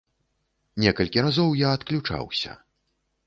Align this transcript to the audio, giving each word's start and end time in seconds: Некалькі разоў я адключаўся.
Некалькі 0.83 1.19
разоў 1.27 1.53
я 1.59 1.69
адключаўся. 1.79 2.51